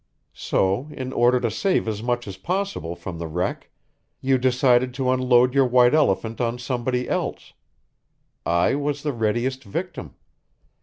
So, 0.33 0.87
in 0.91 1.13
order 1.13 1.39
to 1.41 1.51
save 1.51 1.87
as 1.87 2.01
much 2.01 2.27
as 2.27 2.35
possible 2.35 2.95
from 2.95 3.19
the 3.19 3.27
wreck, 3.27 3.69
you 4.19 4.39
decided 4.39 4.95
to 4.95 5.11
unload 5.11 5.53
your 5.53 5.67
white 5.67 5.93
elephant 5.93 6.41
on 6.41 6.57
somebody 6.57 7.07
else. 7.07 7.53
I 8.43 8.73
was 8.73 9.03
the 9.03 9.13
readiest 9.13 9.63
victim. 9.63 10.15